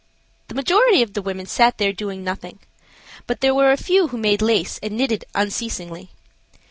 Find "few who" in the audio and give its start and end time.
3.77-4.17